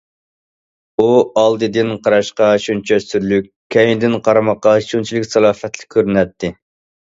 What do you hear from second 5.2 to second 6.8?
سالاپەتلىك كۆرۈنەتتى.